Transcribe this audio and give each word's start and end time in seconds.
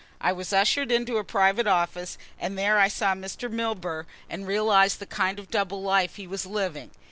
I 0.19 0.31
was 0.33 0.51
ushered 0.51 0.91
into 0.91 1.17
a 1.17 1.23
private 1.23 1.67
office, 1.67 2.17
and 2.39 2.57
there 2.57 2.79
I 2.79 2.87
saw 2.87 3.13
Mr. 3.13 3.51
Milburgh 3.51 4.07
and 4.31 4.47
realised 4.47 4.97
the 4.97 5.05
kind 5.05 5.37
of 5.37 5.51
double 5.51 5.83
life 5.83 6.15
he 6.15 6.25
was 6.25 6.47
living. 6.47 6.89